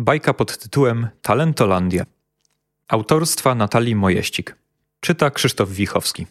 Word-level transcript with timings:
Bajka 0.00 0.34
pod 0.34 0.58
tytułem 0.58 1.08
Talentolandia. 1.22 2.06
Autorstwa 2.88 3.54
Natalii 3.54 3.94
Mojeścik. 3.94 4.56
Czyta 5.00 5.30
Krzysztof 5.30 5.70
Wichowski. 5.70 6.26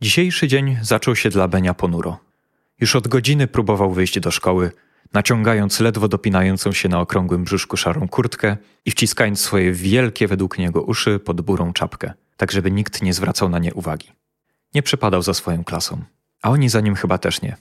Dzisiejszy 0.00 0.48
dzień 0.48 0.78
zaczął 0.82 1.16
się 1.16 1.30
dla 1.30 1.48
Benia 1.48 1.74
ponuro. 1.74 2.18
Już 2.80 2.96
od 2.96 3.08
godziny 3.08 3.46
próbował 3.46 3.92
wyjść 3.92 4.20
do 4.20 4.30
szkoły, 4.30 4.72
naciągając 5.12 5.80
ledwo 5.80 6.08
dopinającą 6.08 6.72
się 6.72 6.88
na 6.88 7.00
okrągłym 7.00 7.44
brzuszku 7.44 7.76
szarą 7.76 8.08
kurtkę 8.08 8.56
i 8.84 8.90
wciskając 8.90 9.40
swoje 9.40 9.72
wielkie 9.72 10.28
według 10.28 10.58
niego 10.58 10.82
uszy 10.82 11.18
pod 11.18 11.40
burą 11.40 11.72
czapkę, 11.72 12.12
tak 12.36 12.52
żeby 12.52 12.70
nikt 12.70 13.02
nie 13.02 13.14
zwracał 13.14 13.48
na 13.48 13.58
nie 13.58 13.74
uwagi. 13.74 14.12
Nie 14.74 14.82
przepadał 14.82 15.22
za 15.22 15.34
swoją 15.34 15.64
klasą, 15.64 16.02
a 16.42 16.50
oni 16.50 16.68
za 16.68 16.80
nim 16.80 16.94
chyba 16.94 17.18
też 17.18 17.42
nie. 17.42 17.56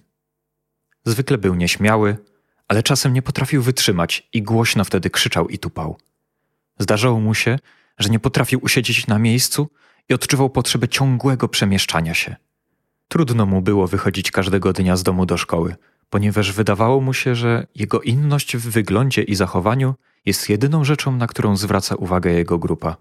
Zwykle 1.05 1.37
był 1.37 1.55
nieśmiały, 1.55 2.17
ale 2.67 2.83
czasem 2.83 3.13
nie 3.13 3.21
potrafił 3.21 3.61
wytrzymać 3.61 4.27
i 4.33 4.41
głośno 4.41 4.83
wtedy 4.83 5.09
krzyczał 5.09 5.47
i 5.47 5.59
tupał. 5.59 5.97
Zdarzało 6.79 7.19
mu 7.19 7.33
się, 7.33 7.59
że 7.97 8.09
nie 8.09 8.19
potrafił 8.19 8.59
usiedzieć 8.63 9.07
na 9.07 9.19
miejscu 9.19 9.69
i 10.09 10.13
odczuwał 10.13 10.49
potrzebę 10.49 10.87
ciągłego 10.87 11.47
przemieszczania 11.47 12.13
się. 12.13 12.35
Trudno 13.07 13.45
mu 13.45 13.61
było 13.61 13.87
wychodzić 13.87 14.31
każdego 14.31 14.73
dnia 14.73 14.97
z 14.97 15.03
domu 15.03 15.25
do 15.25 15.37
szkoły, 15.37 15.75
ponieważ 16.09 16.51
wydawało 16.51 17.01
mu 17.01 17.13
się, 17.13 17.35
że 17.35 17.67
jego 17.75 18.01
inność 18.01 18.57
w 18.57 18.69
wyglądzie 18.69 19.23
i 19.23 19.35
zachowaniu 19.35 19.95
jest 20.25 20.49
jedyną 20.49 20.83
rzeczą, 20.83 21.11
na 21.11 21.27
którą 21.27 21.57
zwraca 21.57 21.95
uwagę 21.95 22.31
jego 22.31 22.57
grupa. 22.57 22.97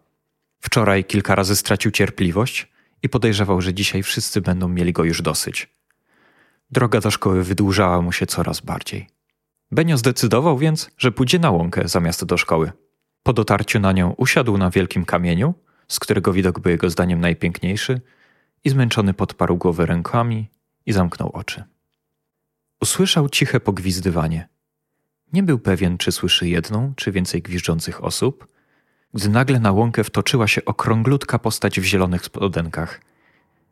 Wczoraj 0.61 1.05
kilka 1.05 1.35
razy 1.35 1.57
stracił 1.57 1.91
cierpliwość 1.91 2.69
i 3.03 3.09
podejrzewał, 3.09 3.61
że 3.61 3.75
dzisiaj 3.75 4.03
wszyscy 4.03 4.41
będą 4.41 4.69
mieli 4.69 4.93
go 4.93 5.05
już 5.05 5.23
dosyć. 5.23 5.69
Droga 6.71 7.01
do 7.01 7.11
szkoły 7.11 7.45
wydłużała 7.45 8.03
mu 8.03 8.13
się 8.13 8.27
coraz 8.27 8.61
bardziej. 8.61 9.16
Benio 9.71 9.97
zdecydował 9.97 10.59
więc, 10.59 10.91
że 10.99 11.13
pójdzie 11.13 11.39
na 11.39 11.51
łąkę 11.51 11.89
zamiast 11.89 12.25
do 12.25 12.37
szkoły. 12.37 12.73
Po 13.23 13.33
dotarciu 13.33 13.81
na 13.81 13.93
nią 13.93 14.11
usiadł 14.11 14.59
na 14.59 14.71
wielkim 14.71 15.05
kamieniu, 15.05 15.55
z 15.89 16.01
którego 16.01 16.33
widok 16.33 16.61
był 16.61 16.71
jego 16.71 16.91
zdaniem 16.91 17.21
najpiękniejszy, 17.21 18.01
i 18.65 18.71
zmęczony 18.71 19.15
podparł 19.15 19.57
głowę 19.57 19.87
rękami 19.87 20.51
i 20.87 20.93
zamknął 20.93 21.31
oczy. 21.33 21.65
Usłyszał 22.81 23.29
ciche 23.29 23.61
pogwizdywanie. 23.61 24.49
Nie 25.33 25.43
był 25.43 25.59
pewien, 25.59 25.99
czy 25.99 26.13
słyszy 26.13 26.49
jedną, 26.49 26.93
czy 26.97 27.13
więcej 27.13 27.43
gwiżdżących 27.43 28.05
osób, 28.05 28.47
gdy 29.15 29.29
nagle 29.29 29.61
na 29.61 29.73
łąkę 29.73 30.05
wtoczyła 30.05 30.49
się 30.49 30.65
okrąglutka 30.65 31.39
postać 31.39 31.81
w 31.81 31.85
zielonych 31.85 32.25
spodenkach. 32.25 33.01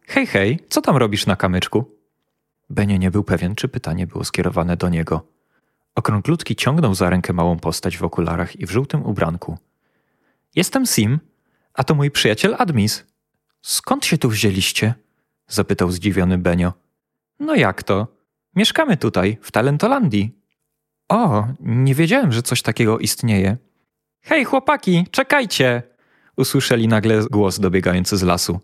Hej, 0.06 0.26
hej, 0.26 0.60
co 0.68 0.80
tam 0.80 0.96
robisz 0.96 1.26
na 1.26 1.36
kamyczku? 1.36 1.98
Benio 2.70 2.96
nie 2.96 3.10
był 3.10 3.24
pewien, 3.24 3.54
czy 3.54 3.68
pytanie 3.68 4.06
było 4.06 4.24
skierowane 4.24 4.76
do 4.76 4.88
niego– 4.88 5.26
Okrąglutki 5.94 6.56
ciągnął 6.56 6.94
za 6.94 7.10
rękę 7.10 7.32
małą 7.32 7.58
postać 7.58 7.98
w 7.98 8.04
okularach 8.04 8.60
i 8.60 8.66
w 8.66 8.70
żółtym 8.70 9.06
ubranku. 9.06 9.58
Jestem 10.54 10.86
Sim, 10.86 11.20
a 11.74 11.84
to 11.84 11.94
mój 11.94 12.10
przyjaciel 12.10 12.56
Admis. 12.58 13.04
Skąd 13.62 14.06
się 14.06 14.18
tu 14.18 14.28
wzięliście? 14.28 14.94
zapytał 15.48 15.90
zdziwiony 15.90 16.38
Benio. 16.38 16.72
No 17.40 17.54
jak 17.54 17.82
to? 17.82 18.06
Mieszkamy 18.56 18.96
tutaj, 18.96 19.38
w 19.42 19.52
Talentolandii. 19.52 20.38
O, 21.08 21.46
nie 21.60 21.94
wiedziałem, 21.94 22.32
że 22.32 22.42
coś 22.42 22.62
takiego 22.62 22.98
istnieje. 22.98 23.56
Hej, 24.22 24.44
chłopaki, 24.44 25.06
czekajcie! 25.10 25.82
Usłyszeli 26.36 26.88
nagle 26.88 27.24
głos 27.30 27.60
dobiegający 27.60 28.16
z 28.16 28.22
lasu. 28.22 28.60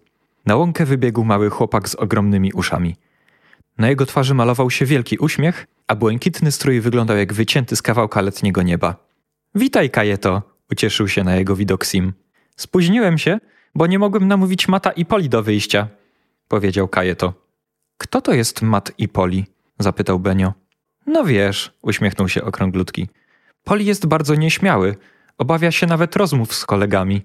Na 0.47 0.57
łąkę 0.57 0.85
wybiegł 0.85 1.25
mały 1.25 1.51
chłopak 1.51 1.89
z 1.89 1.95
ogromnymi 1.95 2.53
uszami. 2.53 2.97
Na 3.79 3.89
jego 3.89 4.07
twarzy 4.07 4.35
malował 4.35 4.71
się 4.71 4.87
wielki 4.87 5.19
uśmiech, 5.19 5.67
a 5.87 5.95
błękitny 5.95 6.53
strój 6.53 6.81
wyglądał 6.81 7.17
jak 7.17 7.33
wycięty 7.33 7.77
z 7.77 7.83
kawałka 7.83 8.21
letniego 8.21 8.63
nieba. 8.63 8.97
Witaj, 9.55 9.91
Kajeto, 9.91 10.43
ucieszył 10.73 11.09
się 11.09 11.25
na 11.25 11.37
jego 11.37 11.57
widok 11.57 11.85
Sim. 11.85 12.13
Spóźniłem 12.57 13.19
się, 13.19 13.39
bo 13.75 13.87
nie 13.87 13.99
mogłem 13.99 14.29
namówić 14.29 14.69
Mata 14.69 14.91
i 14.91 15.05
Poli 15.05 15.29
do 15.29 15.43
wyjścia, 15.43 15.89
powiedział 16.49 16.89
Kajeto. 16.89 17.35
Kto 17.99 18.21
to 18.21 18.33
jest 18.35 18.63
Mat 18.63 18.93
i 18.99 19.09
Poli? 19.09 19.47
zapytał 19.79 20.19
Benio. 20.19 20.53
No 21.07 21.25
wiesz, 21.25 21.73
uśmiechnął 21.83 22.29
się 22.29 22.45
okrąglutki. 22.45 23.09
Poli 23.65 23.87
jest 23.87 24.07
bardzo 24.07 24.35
nieśmiały, 24.35 24.97
obawia 25.39 25.71
się 25.71 25.87
nawet 25.87 26.17
rozmów 26.17 26.55
z 26.55 26.67
kolegami. 26.67 27.23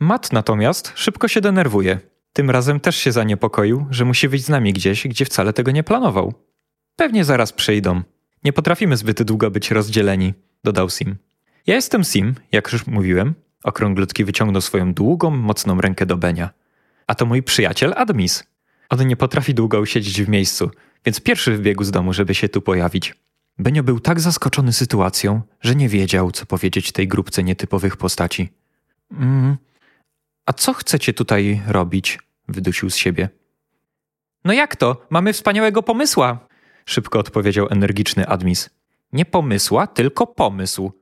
Mat 0.00 0.32
natomiast 0.32 0.92
szybko 0.94 1.28
się 1.28 1.40
denerwuje. 1.40 1.98
Tym 2.38 2.50
razem 2.50 2.80
też 2.80 2.96
się 2.96 3.12
zaniepokoił, 3.12 3.86
że 3.90 4.04
musi 4.04 4.28
wyjść 4.28 4.44
z 4.44 4.48
nami 4.48 4.72
gdzieś, 4.72 5.08
gdzie 5.08 5.24
wcale 5.24 5.52
tego 5.52 5.70
nie 5.70 5.84
planował. 5.84 6.34
Pewnie 6.96 7.24
zaraz 7.24 7.52
przyjdą. 7.52 8.02
Nie 8.44 8.52
potrafimy 8.52 8.96
zbyt 8.96 9.22
długo 9.22 9.50
być 9.50 9.70
rozdzieleni, 9.70 10.34
dodał 10.64 10.90
Sim. 10.90 11.16
Ja 11.66 11.74
jestem 11.74 12.04
Sim, 12.04 12.34
jak 12.52 12.72
już 12.72 12.86
mówiłem. 12.86 13.34
Okrąglutki 13.64 14.24
wyciągnął 14.24 14.60
swoją 14.60 14.94
długą, 14.94 15.30
mocną 15.30 15.80
rękę 15.80 16.06
do 16.06 16.16
Benia. 16.16 16.50
A 17.06 17.14
to 17.14 17.26
mój 17.26 17.42
przyjaciel 17.42 17.94
Admis. 17.96 18.44
On 18.88 19.06
nie 19.06 19.16
potrafi 19.16 19.54
długo 19.54 19.80
usiedzieć 19.80 20.22
w 20.22 20.28
miejscu, 20.28 20.70
więc 21.04 21.20
pierwszy 21.20 21.56
wbiegł 21.56 21.84
z 21.84 21.90
domu, 21.90 22.12
żeby 22.12 22.34
się 22.34 22.48
tu 22.48 22.62
pojawić. 22.62 23.14
Benio 23.58 23.82
był 23.82 24.00
tak 24.00 24.20
zaskoczony 24.20 24.72
sytuacją, 24.72 25.42
że 25.60 25.74
nie 25.74 25.88
wiedział, 25.88 26.30
co 26.30 26.46
powiedzieć 26.46 26.92
tej 26.92 27.08
grupce 27.08 27.42
nietypowych 27.42 27.96
postaci. 27.96 28.48
Mm, 29.12 29.56
a 30.46 30.52
co 30.52 30.72
chcecie 30.74 31.12
tutaj 31.12 31.62
robić? 31.66 32.18
Wydusił 32.48 32.90
z 32.90 32.96
siebie. 32.96 33.28
No 34.44 34.52
jak 34.52 34.76
to? 34.76 35.06
Mamy 35.10 35.32
wspaniałego 35.32 35.82
pomysła! 35.82 36.48
Szybko 36.84 37.18
odpowiedział 37.18 37.66
energiczny 37.70 38.26
Admis. 38.26 38.70
Nie 39.12 39.24
pomysła, 39.24 39.86
tylko 39.86 40.26
pomysł. 40.26 40.92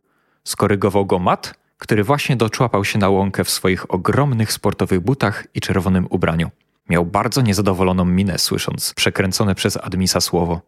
Skorygował 0.44 1.06
go 1.06 1.18
Mat, 1.18 1.54
który 1.78 2.04
właśnie 2.04 2.36
doczłapał 2.36 2.84
się 2.84 2.98
na 2.98 3.08
łąkę 3.08 3.44
w 3.44 3.50
swoich 3.50 3.94
ogromnych 3.94 4.52
sportowych 4.52 5.00
butach 5.00 5.46
i 5.54 5.60
czerwonym 5.60 6.06
ubraniu. 6.10 6.50
Miał 6.88 7.06
bardzo 7.06 7.42
niezadowoloną 7.42 8.04
minę, 8.04 8.38
słysząc 8.38 8.94
przekręcone 8.94 9.54
przez 9.54 9.76
Admisa 9.76 10.20
słowo. 10.20 10.60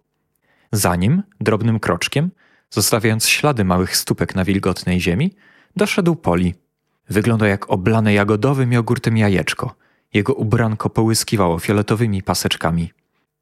Za 0.73 0.97
nim, 0.97 1.23
drobnym 1.41 1.81
kroczkiem, 1.81 2.31
zostawiając 2.71 3.27
ślady 3.27 3.65
małych 3.65 3.97
stópek 3.97 4.35
na 4.35 4.45
wilgotnej 4.45 5.01
ziemi, 5.01 5.35
doszedł 5.77 6.17
Poli. 6.17 6.55
Wyglądał 7.09 7.49
jak 7.49 7.71
oblane 7.71 8.15
jagodowym 8.15 8.73
jogurtem 8.73 9.17
jajeczko. 9.17 9.75
Jego 10.15 10.35
ubranko 10.35 10.91
połyskiwało 10.91 11.59
fioletowymi 11.59 12.23
paseczkami. 12.23 12.93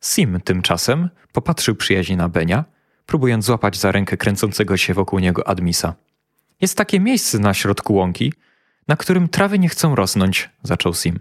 Sim 0.01 0.41
tymczasem 0.41 1.09
popatrzył 1.33 1.75
przyjaźnie 1.75 2.17
na 2.17 2.29
Benia, 2.29 2.65
próbując 3.07 3.45
złapać 3.45 3.77
za 3.77 3.93
rękę 3.93 4.17
kręcącego 4.17 4.77
się 4.77 4.95
wokół 4.95 5.19
niego 5.19 5.49
Admisa. 5.49 5.95
Jest 6.61 6.77
takie 6.77 7.01
miejsce 7.01 7.39
na 7.39 7.55
środku 7.55 7.95
łąki, 7.95 8.33
na 8.89 8.97
którym 8.97 9.29
trawy 9.29 9.59
nie 9.59 9.69
chcą 9.69 9.95
rosnąć, 9.95 10.51
zaczął 10.63 10.95
Sim. 10.95 11.19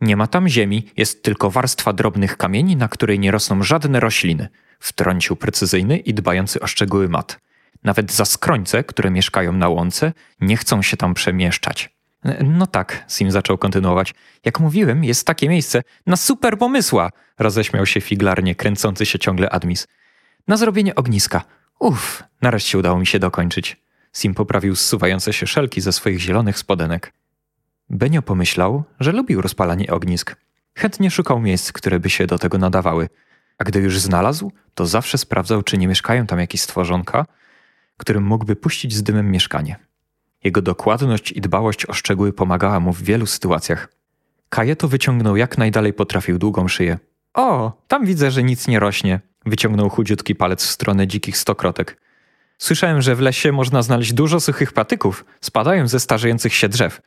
Nie 0.00 0.16
ma 0.16 0.26
tam 0.26 0.48
ziemi, 0.48 0.90
jest 0.96 1.22
tylko 1.22 1.50
warstwa 1.50 1.92
drobnych 1.92 2.36
kamieni, 2.36 2.76
na 2.76 2.88
której 2.88 3.18
nie 3.18 3.30
rosną 3.30 3.62
żadne 3.62 4.00
rośliny, 4.00 4.48
wtrącił 4.80 5.36
precyzyjny 5.36 5.98
i 5.98 6.14
dbający 6.14 6.60
o 6.60 6.66
szczegóły 6.66 7.08
mat. 7.08 7.40
Nawet 7.84 8.12
zaskrońce, 8.12 8.84
które 8.84 9.10
mieszkają 9.10 9.52
na 9.52 9.68
łące, 9.68 10.12
nie 10.40 10.56
chcą 10.56 10.82
się 10.82 10.96
tam 10.96 11.14
przemieszczać. 11.14 11.99
No 12.44 12.66
tak, 12.66 13.04
Sim 13.08 13.30
zaczął 13.30 13.58
kontynuować. 13.58 14.14
Jak 14.44 14.60
mówiłem, 14.60 15.04
jest 15.04 15.26
takie 15.26 15.48
miejsce 15.48 15.82
na 16.06 16.16
super 16.16 16.58
pomysła, 16.58 17.10
roześmiał 17.38 17.86
się 17.86 18.00
figlarnie, 18.00 18.54
kręcący 18.54 19.06
się 19.06 19.18
ciągle 19.18 19.50
Admis. 19.50 19.86
Na 20.48 20.56
zrobienie 20.56 20.94
ogniska. 20.94 21.44
Uff, 21.78 22.22
nareszcie 22.42 22.78
udało 22.78 22.98
mi 22.98 23.06
się 23.06 23.18
dokończyć. 23.18 23.76
Sim 24.12 24.34
poprawił 24.34 24.76
zsuwające 24.76 25.32
się 25.32 25.46
szelki 25.46 25.80
ze 25.80 25.92
swoich 25.92 26.20
zielonych 26.20 26.58
spodenek. 26.58 27.12
Benio 27.90 28.22
pomyślał, 28.22 28.84
że 29.00 29.12
lubił 29.12 29.40
rozpalanie 29.40 29.86
ognisk. 29.86 30.36
Chętnie 30.74 31.10
szukał 31.10 31.40
miejsc, 31.40 31.72
które 31.72 32.00
by 32.00 32.10
się 32.10 32.26
do 32.26 32.38
tego 32.38 32.58
nadawały. 32.58 33.08
A 33.58 33.64
gdy 33.64 33.80
już 33.80 33.98
znalazł, 33.98 34.52
to 34.74 34.86
zawsze 34.86 35.18
sprawdzał, 35.18 35.62
czy 35.62 35.78
nie 35.78 35.88
mieszkają 35.88 36.26
tam 36.26 36.38
jakieś 36.38 36.60
stworzonka, 36.60 37.26
którym 37.96 38.24
mógłby 38.24 38.56
puścić 38.56 38.94
z 38.94 39.02
dymem 39.02 39.30
mieszkanie. 39.30 39.89
Jego 40.44 40.62
dokładność 40.62 41.32
i 41.32 41.40
dbałość 41.40 41.86
o 41.86 41.92
szczegóły 41.92 42.32
pomagała 42.32 42.80
mu 42.80 42.92
w 42.92 43.02
wielu 43.02 43.26
sytuacjach. 43.26 43.88
Kajeto 44.48 44.88
wyciągnął 44.88 45.36
jak 45.36 45.58
najdalej 45.58 45.92
potrafił 45.92 46.38
długą 46.38 46.68
szyję. 46.68 46.98
O, 47.34 47.72
tam 47.88 48.06
widzę, 48.06 48.30
że 48.30 48.42
nic 48.42 48.68
nie 48.68 48.80
rośnie. 48.80 49.20
Wyciągnął 49.46 49.88
chudziutki 49.88 50.34
palec 50.34 50.64
w 50.64 50.70
stronę 50.70 51.06
dzikich 51.06 51.38
stokrotek. 51.38 52.00
Słyszałem, 52.58 53.02
że 53.02 53.14
w 53.14 53.20
lesie 53.20 53.52
można 53.52 53.82
znaleźć 53.82 54.12
dużo 54.12 54.40
suchych 54.40 54.72
patyków, 54.72 55.24
spadają 55.40 55.88
ze 55.88 56.00
starzejących 56.00 56.54
się 56.54 56.68
drzew. 56.68 57.00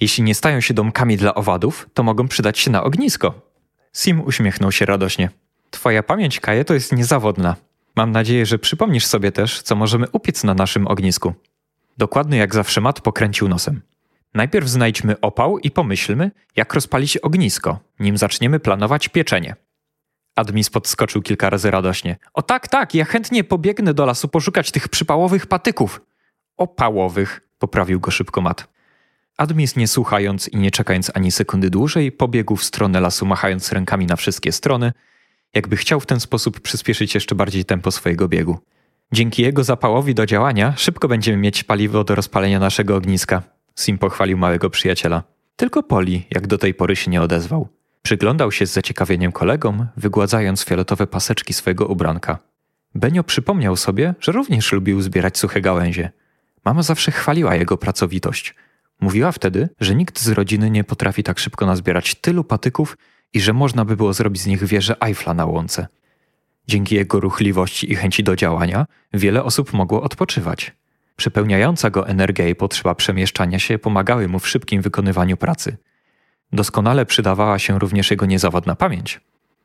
Jeśli 0.00 0.24
nie 0.24 0.34
stają 0.34 0.60
się 0.60 0.74
domkami 0.74 1.16
dla 1.16 1.34
owadów, 1.34 1.88
to 1.94 2.02
mogą 2.02 2.28
przydać 2.28 2.58
się 2.58 2.70
na 2.70 2.82
ognisko. 2.82 3.34
Sim 3.92 4.20
uśmiechnął 4.24 4.72
się 4.72 4.86
radośnie. 4.86 5.30
Twoja 5.70 6.02
pamięć, 6.02 6.40
Kajeto, 6.40 6.74
jest 6.74 6.92
niezawodna. 6.92 7.56
Mam 7.96 8.12
nadzieję, 8.12 8.46
że 8.46 8.58
przypomnisz 8.58 9.06
sobie 9.06 9.32
też, 9.32 9.62
co 9.62 9.76
możemy 9.76 10.06
upiec 10.12 10.44
na 10.44 10.54
naszym 10.54 10.86
ognisku. 10.86 11.34
Dokładny 12.00 12.36
jak 12.36 12.54
zawsze 12.54 12.80
Mat 12.80 13.00
pokręcił 13.00 13.48
nosem. 13.48 13.82
Najpierw 14.34 14.68
znajdźmy 14.68 15.20
opał 15.20 15.58
i 15.58 15.70
pomyślmy, 15.70 16.30
jak 16.56 16.74
rozpalić 16.74 17.16
ognisko, 17.16 17.78
nim 17.98 18.16
zaczniemy 18.16 18.60
planować 18.60 19.08
pieczenie. 19.08 19.56
Admis 20.36 20.70
podskoczył 20.70 21.22
kilka 21.22 21.50
razy 21.50 21.70
radośnie. 21.70 22.16
O 22.34 22.42
tak, 22.42 22.68
tak, 22.68 22.94
ja 22.94 23.04
chętnie 23.04 23.44
pobiegnę 23.44 23.94
do 23.94 24.06
lasu 24.06 24.28
poszukać 24.28 24.70
tych 24.70 24.88
przypałowych 24.88 25.46
patyków. 25.46 26.00
Opałowych, 26.56 27.40
poprawił 27.58 28.00
go 28.00 28.10
szybko 28.10 28.40
Mat. 28.40 28.68
Admis 29.36 29.76
nie 29.76 29.88
słuchając 29.88 30.48
i 30.48 30.56
nie 30.56 30.70
czekając 30.70 31.10
ani 31.14 31.30
sekundy 31.30 31.70
dłużej, 31.70 32.12
pobiegł 32.12 32.56
w 32.56 32.64
stronę 32.64 33.00
lasu 33.00 33.26
machając 33.26 33.72
rękami 33.72 34.06
na 34.06 34.16
wszystkie 34.16 34.52
strony, 34.52 34.92
jakby 35.54 35.76
chciał 35.76 36.00
w 36.00 36.06
ten 36.06 36.20
sposób 36.20 36.60
przyspieszyć 36.60 37.14
jeszcze 37.14 37.34
bardziej 37.34 37.64
tempo 37.64 37.90
swojego 37.90 38.28
biegu. 38.28 38.58
Dzięki 39.12 39.42
jego 39.42 39.64
zapałowi 39.64 40.14
do 40.14 40.26
działania 40.26 40.74
szybko 40.76 41.08
będziemy 41.08 41.38
mieć 41.38 41.64
paliwo 41.64 42.04
do 42.04 42.14
rozpalenia 42.14 42.60
naszego 42.60 42.96
ogniska. 42.96 43.42
Sim 43.78 43.98
pochwalił 43.98 44.38
małego 44.38 44.70
przyjaciela. 44.70 45.22
Tylko 45.56 45.82
Poli, 45.82 46.26
jak 46.30 46.46
do 46.46 46.58
tej 46.58 46.74
pory 46.74 46.96
się 46.96 47.10
nie 47.10 47.22
odezwał. 47.22 47.68
Przyglądał 48.02 48.52
się 48.52 48.66
z 48.66 48.72
zaciekawieniem 48.72 49.32
kolegom, 49.32 49.86
wygładzając 49.96 50.64
fioletowe 50.64 51.06
paseczki 51.06 51.54
swojego 51.54 51.86
ubranka. 51.86 52.38
Benio 52.94 53.24
przypomniał 53.24 53.76
sobie, 53.76 54.14
że 54.20 54.32
również 54.32 54.72
lubił 54.72 55.02
zbierać 55.02 55.38
suche 55.38 55.60
gałęzie. 55.60 56.10
Mama 56.64 56.82
zawsze 56.82 57.10
chwaliła 57.10 57.54
jego 57.54 57.76
pracowitość. 57.76 58.54
Mówiła 59.00 59.32
wtedy, 59.32 59.68
że 59.80 59.94
nikt 59.94 60.20
z 60.20 60.28
rodziny 60.28 60.70
nie 60.70 60.84
potrafi 60.84 61.22
tak 61.22 61.38
szybko 61.38 61.66
nazbierać 61.66 62.14
tylu 62.14 62.44
patyków 62.44 62.96
i 63.32 63.40
że 63.40 63.52
można 63.52 63.84
by 63.84 63.96
było 63.96 64.12
zrobić 64.12 64.42
z 64.42 64.46
nich 64.46 64.64
wieżę 64.64 64.96
Eiffla 65.00 65.34
na 65.34 65.46
łące. 65.46 65.86
Dzięki 66.70 66.94
jego 66.94 67.20
ruchliwości 67.20 67.92
i 67.92 67.94
chęci 67.94 68.24
do 68.24 68.36
działania 68.36 68.86
wiele 69.12 69.44
osób 69.44 69.72
mogło 69.72 70.02
odpoczywać. 70.02 70.72
Przepełniająca 71.16 71.90
go 71.90 72.08
energia 72.08 72.48
i 72.48 72.54
potrzeba 72.54 72.94
przemieszczania 72.94 73.58
się 73.58 73.78
pomagały 73.78 74.28
mu 74.28 74.38
w 74.38 74.48
szybkim 74.48 74.82
wykonywaniu 74.82 75.36
pracy. 75.36 75.76
Doskonale 76.52 77.06
przydawała 77.06 77.58
się 77.58 77.78
również 77.78 78.10
jego 78.10 78.26
niezawodna 78.26 78.76
pamięć. 78.76 79.20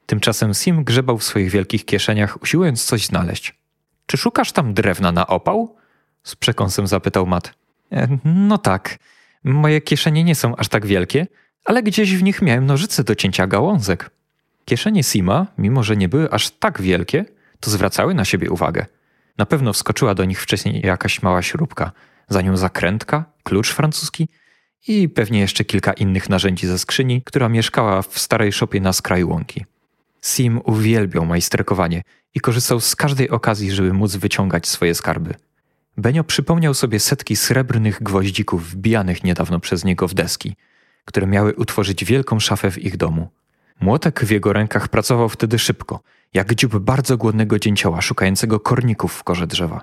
Tymczasem 0.05 0.53
Sim 0.53 0.83
grzebał 0.83 1.17
w 1.17 1.23
swoich 1.23 1.49
wielkich 1.49 1.85
kieszeniach, 1.85 2.41
usiłując 2.41 2.85
coś 2.85 3.05
znaleźć. 3.05 3.55
Czy 4.05 4.17
szukasz 4.17 4.51
tam 4.51 4.73
drewna 4.73 5.11
na 5.11 5.27
opał? 5.27 5.75
Z 6.23 6.35
przekąsem 6.35 6.87
zapytał 6.87 7.27
Matt. 7.27 7.53
E, 7.91 8.07
no 8.25 8.57
tak. 8.57 8.97
Moje 9.43 9.81
kieszenie 9.81 10.23
nie 10.23 10.35
są 10.35 10.55
aż 10.55 10.67
tak 10.67 10.85
wielkie, 10.85 11.27
ale 11.65 11.83
gdzieś 11.83 12.15
w 12.15 12.23
nich 12.23 12.41
miałem 12.41 12.65
nożyce 12.65 13.03
do 13.03 13.15
cięcia 13.15 13.47
gałązek. 13.47 14.14
Kieszenie 14.65 15.03
Sima, 15.03 15.47
mimo 15.57 15.83
że 15.83 15.97
nie 15.97 16.09
były 16.09 16.31
aż 16.31 16.49
tak 16.49 16.81
wielkie, 16.81 17.25
to 17.59 17.71
zwracały 17.71 18.13
na 18.13 18.25
siebie 18.25 18.49
uwagę. 18.49 18.85
Na 19.37 19.45
pewno 19.45 19.73
wskoczyła 19.73 20.15
do 20.15 20.25
nich 20.25 20.41
wcześniej 20.41 20.81
jakaś 20.85 21.21
mała 21.21 21.41
śrubka, 21.41 21.91
za 22.29 22.41
nią 22.41 22.57
zakrętka, 22.57 23.25
klucz 23.43 23.73
francuski 23.73 24.27
i 24.87 25.09
pewnie 25.09 25.39
jeszcze 25.39 25.65
kilka 25.65 25.93
innych 25.93 26.29
narzędzi 26.29 26.67
ze 26.67 26.79
skrzyni, 26.79 27.21
która 27.21 27.49
mieszkała 27.49 28.01
w 28.01 28.19
starej 28.19 28.51
szopie 28.51 28.81
na 28.81 28.93
skraju 28.93 29.29
łąki. 29.29 29.65
Sim 30.21 30.61
uwielbiał 30.63 31.25
majsterkowanie 31.25 32.01
i 32.35 32.39
korzystał 32.39 32.79
z 32.79 32.95
każdej 32.95 33.29
okazji, 33.29 33.71
żeby 33.71 33.93
móc 33.93 34.15
wyciągać 34.15 34.67
swoje 34.67 34.95
skarby. 34.95 35.33
Benio 35.97 36.23
przypomniał 36.23 36.73
sobie 36.73 36.99
setki 36.99 37.35
srebrnych 37.35 38.03
gwoździków 38.03 38.71
wbijanych 38.71 39.23
niedawno 39.23 39.59
przez 39.59 39.83
niego 39.83 40.07
w 40.07 40.13
deski, 40.13 40.55
które 41.05 41.27
miały 41.27 41.53
utworzyć 41.53 42.05
wielką 42.05 42.39
szafę 42.39 42.71
w 42.71 42.77
ich 42.77 42.97
domu. 42.97 43.29
Młotek 43.81 44.25
w 44.25 44.29
jego 44.29 44.53
rękach 44.53 44.87
pracował 44.87 45.29
wtedy 45.29 45.59
szybko, 45.59 45.99
jak 46.33 46.55
dziób 46.55 46.77
bardzo 46.79 47.17
głodnego 47.17 47.59
dzięcioła 47.59 48.01
szukającego 48.01 48.59
korników 48.59 49.13
w 49.13 49.23
korze 49.23 49.47
drzewa. 49.47 49.81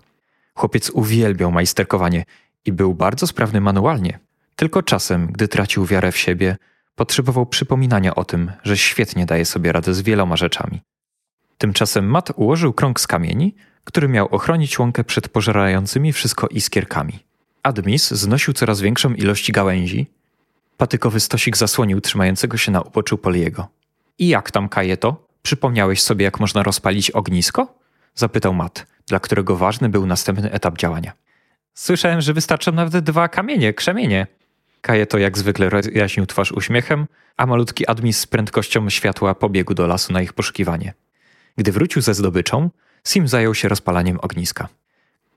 Chłopiec 0.55 0.91
uwielbiał 0.91 1.53
majsterkowanie 1.53 2.25
i 2.65 2.73
był 2.73 2.95
bardzo 2.95 3.27
sprawny 3.27 3.61
manualnie. 3.61 4.19
Tylko 4.57 4.83
czasem, 4.83 5.27
gdy 5.27 5.49
tracił 5.49 5.87
wiarę 5.87 6.13
w 6.13 6.17
siebie, 6.17 6.57
potrzebował 6.97 7.47
przypominania 7.47 8.15
o 8.15 8.25
tym, 8.25 8.53
że 8.63 8.77
świetnie 8.77 9.27
daje 9.27 9.45
sobie 9.45 9.73
radę 9.73 9.95
z 9.95 10.03
wieloma 10.03 10.37
rzeczami. 10.37 10.81
Tymczasem 11.59 12.07
Matt 12.07 12.33
ułożył 12.37 12.73
krąg 12.73 13.01
z 13.01 13.07
kamieni, 13.07 13.55
który 13.85 14.09
miał 14.09 14.27
ochronić 14.27 14.79
łąkę 14.79 15.05
przed 15.05 15.29
pożerającymi 15.29 16.13
wszystko 16.13 16.49
iskierkami. 16.49 17.25
Admis 17.63 18.11
znosił 18.11 18.55
coraz 18.55 18.81
większą 18.81 19.15
ilość 19.15 19.53
gałęzi. 19.53 20.07
Patykowy 20.77 21.21
stosik 21.21 21.57
zasłonił 21.57 22.01
trzymającego 22.01 22.57
się 22.57 22.73
na 22.73 22.81
uboczu 22.81 23.19
Poliego. 23.19 23.69
I 24.19 24.29
jak 24.29 24.51
tam, 24.51 24.69
Kajeto? 24.69 25.27
Przypomniałeś 25.43 26.03
sobie, 26.03 26.25
jak 26.25 26.41
można 26.41 26.63
rozpalić 26.63 27.11
ognisko? 27.11 27.75
Zapytał 28.15 28.55
Matt, 28.55 28.87
dla 29.07 29.21
którego 29.21 29.57
ważny 29.57 29.89
był 29.89 30.07
następny 30.07 30.53
etap 30.53 30.79
działania. 30.79 31.13
Słyszałem, 31.75 32.21
że 32.21 32.35
wystarczą 32.35 32.73
nawet 32.73 33.05
dwa 33.05 33.29
kamienie, 33.29 33.75
krzemienie. 33.75 34.27
Kajeto 34.81 35.19
jak 35.19 35.39
zwykle 35.39 35.71
rozjaśnił 35.71 36.27
twarz 36.27 36.53
uśmiechem, 36.53 37.07
a 37.37 37.47
malutki 37.47 37.87
Admis 37.87 38.19
z 38.19 38.27
prędkością 38.27 38.91
światła 38.91 39.35
pobiegł 39.35 39.75
do 39.75 39.87
lasu 39.87 40.13
na 40.13 40.23
ich 40.23 40.33
poszukiwanie. 40.33 40.95
Gdy 41.57 41.73
wrócił 41.73 42.03
ze 42.03 42.15
zdobyczą, 42.15 42.71
Sim 43.05 43.29
zajął 43.29 43.55
się 43.55 43.69
rozpalaniem 43.69 44.19
ogniska. 44.21 44.69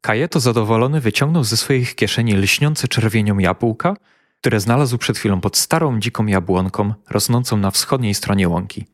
Kajeto 0.02 0.40
zadowolony 0.40 1.02
wyciągnął 1.02 1.44
ze 1.44 1.58
swoich 1.58 1.96
kieszeni 1.96 2.34
lśniące 2.34 2.88
czerwienią 2.88 3.38
jabłka, 3.38 3.96
które 4.42 4.60
znalazł 4.60 4.98
przed 4.98 5.18
chwilą 5.18 5.42
pod 5.42 5.58
starą 5.58 6.00
dziką 6.00 6.26
jabłonką 6.26 6.94
rosnącą 7.10 7.58
na 7.58 7.72
wschodniej 7.72 8.14
stronie 8.14 8.50
łąki. 8.50 8.86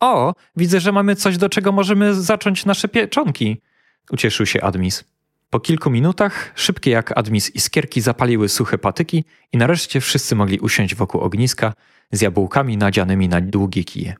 O, 0.00 0.34
widzę, 0.56 0.80
że 0.80 0.92
mamy 0.92 1.16
coś, 1.16 1.38
do 1.38 1.48
czego 1.48 1.72
możemy 1.72 2.14
zacząć 2.14 2.64
nasze 2.64 2.88
pieczonki, 2.88 3.60
ucieszył 4.10 4.46
się 4.46 4.62
Admis. 4.62 5.04
Po 5.50 5.60
kilku 5.60 5.90
minutach, 5.90 6.52
szybkie 6.54 6.90
jak 6.90 7.18
Admis 7.18 7.50
iskierki 7.54 8.00
zapaliły 8.00 8.48
suche 8.48 8.78
patyki 8.78 9.24
i 9.52 9.56
nareszcie 9.56 10.00
wszyscy 10.00 10.34
mogli 10.34 10.58
usiąść 10.58 10.94
wokół 10.94 11.20
ogniska 11.20 11.72
z 12.12 12.20
jabłkami 12.20 12.76
nadzianymi 12.76 13.28
na 13.28 13.40
długie 13.40 13.84
kije. 13.84 14.14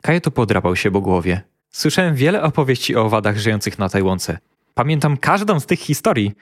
Kajeto 0.00 0.30
podrapał 0.30 0.76
się 0.76 0.90
po 0.90 1.00
głowie. 1.00 1.40
Słyszałem 1.70 2.14
wiele 2.14 2.42
opowieści 2.42 2.96
o 2.96 3.04
owadach 3.04 3.38
żyjących 3.38 3.78
na 3.78 3.88
tej 3.88 4.02
łące. 4.02 4.38
Pamiętam 4.74 5.16
każdą 5.16 5.60
z 5.60 5.66
tych 5.66 5.80
historii. 5.80 6.32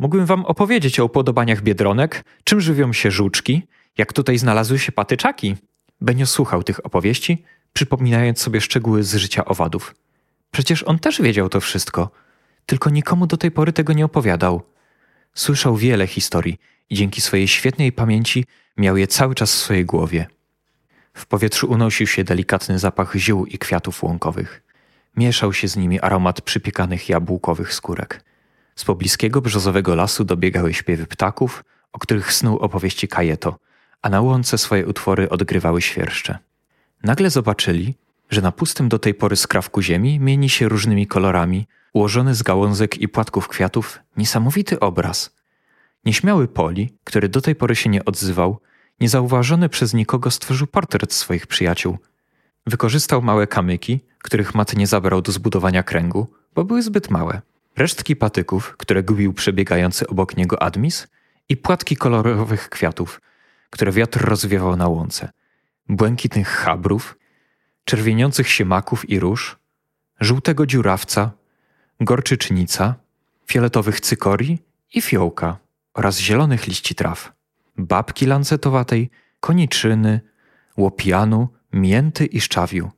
Mógłbym 0.00 0.26
wam 0.26 0.44
opowiedzieć 0.44 1.00
o 1.00 1.04
upodobaniach 1.04 1.62
biedronek, 1.62 2.24
czym 2.44 2.60
żywią 2.60 2.92
się 2.92 3.10
żuczki, 3.10 3.62
jak 3.98 4.12
tutaj 4.12 4.38
znalazły 4.38 4.78
się 4.78 4.92
patyczaki. 4.92 5.56
Benio 6.00 6.26
słuchał 6.26 6.62
tych 6.62 6.86
opowieści, 6.86 7.44
przypominając 7.72 8.40
sobie 8.40 8.60
szczegóły 8.60 9.02
z 9.04 9.14
życia 9.14 9.44
owadów. 9.44 9.94
Przecież 10.50 10.82
on 10.82 10.98
też 10.98 11.22
wiedział 11.22 11.48
to 11.48 11.60
wszystko, 11.60 12.10
tylko 12.66 12.90
nikomu 12.90 13.26
do 13.26 13.36
tej 13.36 13.50
pory 13.50 13.72
tego 13.72 13.92
nie 13.92 14.04
opowiadał. 14.04 14.62
Słyszał 15.34 15.76
wiele 15.76 16.06
historii 16.06 16.58
i 16.90 16.94
dzięki 16.94 17.20
swojej 17.20 17.48
świetnej 17.48 17.92
pamięci 17.92 18.44
miał 18.76 18.96
je 18.96 19.06
cały 19.06 19.34
czas 19.34 19.52
w 19.54 19.58
swojej 19.58 19.84
głowie. 19.84 20.26
W 21.14 21.26
powietrzu 21.26 21.70
unosił 21.70 22.06
się 22.06 22.24
delikatny 22.24 22.78
zapach 22.78 23.16
ziół 23.16 23.46
i 23.46 23.58
kwiatów 23.58 24.02
łąkowych. 24.02 24.62
Mieszał 25.16 25.52
się 25.52 25.68
z 25.68 25.76
nimi 25.76 26.00
aromat 26.00 26.40
przypiekanych 26.40 27.08
jabłkowych 27.08 27.74
skórek. 27.74 28.29
Z 28.80 28.84
pobliskiego 28.84 29.40
brzozowego 29.40 29.94
lasu 29.94 30.24
dobiegały 30.24 30.74
śpiewy 30.74 31.06
ptaków, 31.06 31.64
o 31.92 31.98
których 31.98 32.32
snuł 32.32 32.56
opowieści 32.56 33.08
Kajeto, 33.08 33.58
a 34.02 34.08
na 34.08 34.20
łące 34.20 34.58
swoje 34.58 34.86
utwory 34.86 35.28
odgrywały 35.28 35.82
świerszcze. 35.82 36.38
Nagle 37.02 37.30
zobaczyli, 37.30 37.94
że 38.30 38.40
na 38.42 38.52
pustym 38.52 38.88
do 38.88 38.98
tej 38.98 39.14
pory 39.14 39.36
skrawku 39.36 39.82
ziemi 39.82 40.20
mieni 40.20 40.48
się 40.48 40.68
różnymi 40.68 41.06
kolorami, 41.06 41.66
ułożony 41.92 42.34
z 42.34 42.42
gałązek 42.42 42.98
i 42.98 43.08
płatków 43.08 43.48
kwiatów, 43.48 43.98
niesamowity 44.16 44.80
obraz. 44.80 45.36
Nieśmiały 46.04 46.48
Poli, 46.48 46.94
który 47.04 47.28
do 47.28 47.40
tej 47.40 47.54
pory 47.54 47.76
się 47.76 47.90
nie 47.90 48.04
odzywał, 48.04 48.60
niezauważony 49.00 49.68
przez 49.68 49.94
nikogo 49.94 50.30
stworzył 50.30 50.66
portret 50.66 51.12
swoich 51.12 51.46
przyjaciół. 51.46 51.98
Wykorzystał 52.66 53.22
małe 53.22 53.46
kamyki, 53.46 54.00
których 54.18 54.54
Mat 54.54 54.76
nie 54.76 54.86
zabrał 54.86 55.22
do 55.22 55.32
zbudowania 55.32 55.82
kręgu, 55.82 56.26
bo 56.54 56.64
były 56.64 56.82
zbyt 56.82 57.10
małe. 57.10 57.42
Resztki 57.80 58.16
patyków, 58.16 58.74
które 58.76 59.02
gubił 59.02 59.32
przebiegający 59.32 60.06
obok 60.06 60.36
niego 60.36 60.62
Admis 60.62 61.08
i 61.48 61.56
płatki 61.56 61.96
kolorowych 61.96 62.68
kwiatów, 62.68 63.20
które 63.70 63.92
wiatr 63.92 64.24
rozwiewał 64.24 64.76
na 64.76 64.88
łące. 64.88 65.28
Błękitnych 65.88 66.48
chabrów, 66.48 67.18
czerwieniących 67.84 68.48
się 68.48 68.64
maków 68.64 69.10
i 69.10 69.20
róż, 69.20 69.58
żółtego 70.20 70.66
dziurawca, 70.66 71.30
gorczycznica, 72.00 72.94
fioletowych 73.46 74.00
cykorii 74.00 74.58
i 74.94 75.00
fiołka 75.00 75.58
oraz 75.94 76.18
zielonych 76.18 76.66
liści 76.66 76.94
traw, 76.94 77.32
babki 77.76 78.26
lancetowatej, 78.26 79.10
koniczyny, 79.40 80.20
łopianu, 80.76 81.48
mięty 81.72 82.26
i 82.26 82.40
szczawiu. 82.40 82.90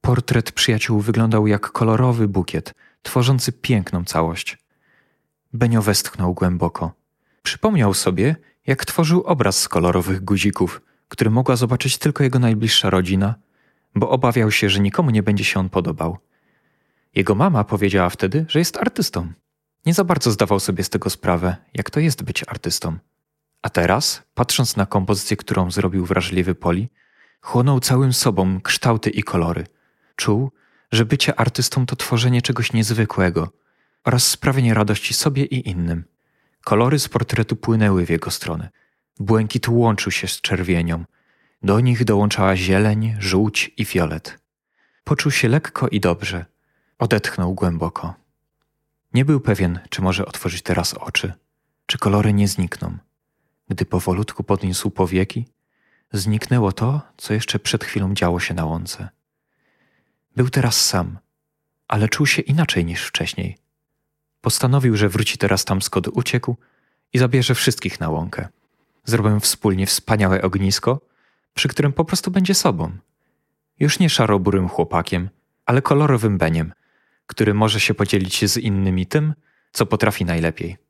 Portret 0.00 0.52
przyjaciół 0.52 1.00
wyglądał 1.00 1.46
jak 1.46 1.70
kolorowy 1.70 2.28
bukiet, 2.28 2.74
tworzący 3.04 3.52
piękną 3.52 4.04
całość. 4.04 4.58
Benio 5.52 5.82
westchnął 5.82 6.34
głęboko. 6.34 6.92
Przypomniał 7.42 7.94
sobie, 7.94 8.36
jak 8.66 8.84
tworzył 8.84 9.22
obraz 9.22 9.58
z 9.58 9.68
kolorowych 9.68 10.24
guzików, 10.24 10.80
który 11.08 11.30
mogła 11.30 11.56
zobaczyć 11.56 11.98
tylko 11.98 12.24
jego 12.24 12.38
najbliższa 12.38 12.90
rodzina, 12.90 13.34
bo 13.94 14.10
obawiał 14.10 14.50
się, 14.50 14.68
że 14.68 14.80
nikomu 14.80 15.10
nie 15.10 15.22
będzie 15.22 15.44
się 15.44 15.60
on 15.60 15.68
podobał. 15.68 16.18
Jego 17.14 17.34
mama 17.34 17.64
powiedziała 17.64 18.10
wtedy, 18.10 18.46
że 18.48 18.58
jest 18.58 18.76
artystą. 18.76 19.32
Nie 19.86 19.94
za 19.94 20.04
bardzo 20.04 20.30
zdawał 20.30 20.60
sobie 20.60 20.84
z 20.84 20.90
tego 20.90 21.10
sprawę, 21.10 21.56
jak 21.74 21.90
to 21.90 22.00
jest 22.00 22.22
być 22.22 22.44
artystą. 22.48 22.96
A 23.62 23.70
teraz, 23.70 24.22
patrząc 24.34 24.76
na 24.76 24.86
kompozycję, 24.86 25.36
którą 25.36 25.70
zrobił 25.70 26.06
wrażliwy 26.06 26.54
Poli, 26.54 26.88
chłonął 27.40 27.80
całym 27.80 28.12
sobą 28.12 28.60
kształty 28.60 29.10
i 29.10 29.22
kolory. 29.22 29.66
Czuł, 30.16 30.50
że 30.94 31.04
bycie 31.04 31.40
artystą 31.40 31.86
to 31.86 31.96
tworzenie 31.96 32.42
czegoś 32.42 32.72
niezwykłego 32.72 33.52
oraz 34.04 34.28
sprawienie 34.28 34.74
radości 34.74 35.14
sobie 35.14 35.44
i 35.44 35.68
innym. 35.68 36.04
Kolory 36.64 36.98
z 36.98 37.08
portretu 37.08 37.56
płynęły 37.56 38.06
w 38.06 38.10
jego 38.10 38.30
stronę. 38.30 38.68
Błękit 39.20 39.68
łączył 39.68 40.12
się 40.12 40.28
z 40.28 40.40
czerwienią. 40.40 41.04
Do 41.62 41.80
nich 41.80 42.04
dołączała 42.04 42.56
zieleń, 42.56 43.16
żółć 43.18 43.70
i 43.76 43.84
fiolet. 43.84 44.38
Poczuł 45.04 45.32
się 45.32 45.48
lekko 45.48 45.88
i 45.88 46.00
dobrze. 46.00 46.44
Odetchnął 46.98 47.54
głęboko. 47.54 48.14
Nie 49.14 49.24
był 49.24 49.40
pewien, 49.40 49.80
czy 49.90 50.02
może 50.02 50.26
otworzyć 50.26 50.62
teraz 50.62 50.94
oczy, 50.94 51.32
czy 51.86 51.98
kolory 51.98 52.32
nie 52.32 52.48
znikną. 52.48 52.98
Gdy 53.68 53.84
powolutku 53.84 54.44
podniósł 54.44 54.90
powieki, 54.90 55.48
zniknęło 56.12 56.72
to, 56.72 57.00
co 57.16 57.34
jeszcze 57.34 57.58
przed 57.58 57.84
chwilą 57.84 58.14
działo 58.14 58.40
się 58.40 58.54
na 58.54 58.64
łące. 58.64 59.08
Był 60.36 60.50
teraz 60.50 60.86
sam, 60.86 61.18
ale 61.88 62.08
czuł 62.08 62.26
się 62.26 62.42
inaczej 62.42 62.84
niż 62.84 63.06
wcześniej. 63.06 63.58
Postanowił, 64.40 64.96
że 64.96 65.08
wróci 65.08 65.38
teraz 65.38 65.64
tam, 65.64 65.82
skąd 65.82 66.08
uciekł 66.08 66.56
i 67.12 67.18
zabierze 67.18 67.54
wszystkich 67.54 68.00
na 68.00 68.08
łąkę. 68.08 68.48
Zrobią 69.04 69.40
wspólnie 69.40 69.86
wspaniałe 69.86 70.42
ognisko, 70.42 71.00
przy 71.54 71.68
którym 71.68 71.92
po 71.92 72.04
prostu 72.04 72.30
będzie 72.30 72.54
sobą. 72.54 72.92
Już 73.80 73.98
nie 73.98 74.10
szaroburym 74.10 74.68
chłopakiem, 74.68 75.28
ale 75.66 75.82
kolorowym 75.82 76.38
beniem, 76.38 76.72
który 77.26 77.54
może 77.54 77.80
się 77.80 77.94
podzielić 77.94 78.50
z 78.50 78.56
innymi 78.56 79.06
tym, 79.06 79.34
co 79.72 79.86
potrafi 79.86 80.24
najlepiej. 80.24 80.83